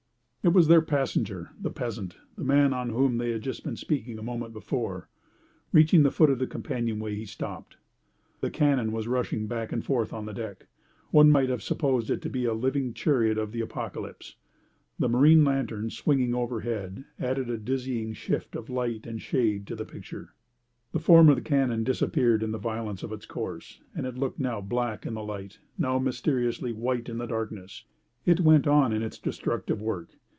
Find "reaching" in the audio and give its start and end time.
5.71-6.01